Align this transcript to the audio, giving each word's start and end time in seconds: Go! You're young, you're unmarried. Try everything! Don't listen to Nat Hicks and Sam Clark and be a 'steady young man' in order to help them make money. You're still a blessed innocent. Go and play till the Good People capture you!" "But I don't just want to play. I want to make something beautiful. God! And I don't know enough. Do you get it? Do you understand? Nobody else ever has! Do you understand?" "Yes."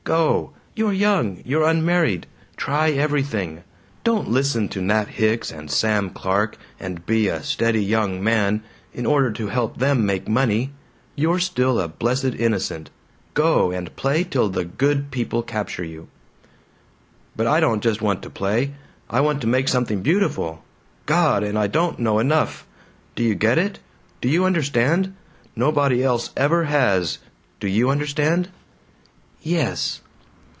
Go! 0.03 0.51
You're 0.75 0.91
young, 0.93 1.41
you're 1.45 1.63
unmarried. 1.67 2.25
Try 2.57 2.89
everything! 2.89 3.63
Don't 4.03 4.27
listen 4.27 4.67
to 4.69 4.81
Nat 4.81 5.07
Hicks 5.09 5.51
and 5.51 5.69
Sam 5.69 6.09
Clark 6.09 6.57
and 6.79 7.05
be 7.05 7.27
a 7.27 7.43
'steady 7.43 7.85
young 7.85 8.21
man' 8.21 8.63
in 8.93 9.05
order 9.05 9.31
to 9.33 9.47
help 9.49 9.77
them 9.77 10.03
make 10.03 10.27
money. 10.27 10.71
You're 11.15 11.37
still 11.37 11.79
a 11.79 11.87
blessed 11.87 12.33
innocent. 12.39 12.89
Go 13.35 13.69
and 13.71 13.95
play 13.95 14.23
till 14.23 14.49
the 14.49 14.65
Good 14.65 15.11
People 15.11 15.43
capture 15.43 15.85
you!" 15.85 16.07
"But 17.35 17.45
I 17.45 17.59
don't 17.59 17.83
just 17.83 18.01
want 18.01 18.23
to 18.23 18.29
play. 18.31 18.73
I 19.07 19.21
want 19.21 19.39
to 19.41 19.47
make 19.47 19.69
something 19.69 20.01
beautiful. 20.01 20.63
God! 21.05 21.43
And 21.43 21.57
I 21.59 21.67
don't 21.67 21.99
know 21.99 22.17
enough. 22.17 22.65
Do 23.15 23.21
you 23.23 23.35
get 23.35 23.59
it? 23.59 23.77
Do 24.19 24.27
you 24.27 24.45
understand? 24.45 25.13
Nobody 25.55 26.03
else 26.03 26.31
ever 26.35 26.63
has! 26.63 27.19
Do 27.61 27.67
you 27.67 27.91
understand?" 27.91 28.49
"Yes." 29.43 30.01